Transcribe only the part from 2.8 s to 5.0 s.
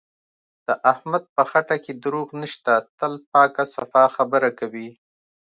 تل پاکه صفا خبره کوي.